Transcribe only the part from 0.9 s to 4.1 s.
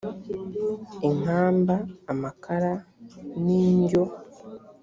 inkamba amakara n injyo